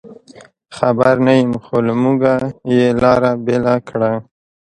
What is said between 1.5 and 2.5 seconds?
خو له موږه